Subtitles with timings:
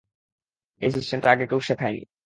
[0.81, 2.01] এই সিস্টেমটা আগে কেউ শেখায়নি।